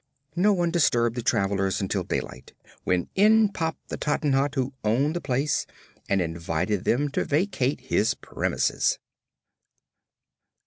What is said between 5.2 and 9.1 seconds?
place and invited them to vacate his premises.